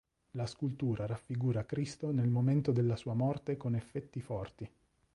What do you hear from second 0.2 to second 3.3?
La scultura raffigura Cristo nel momento della sua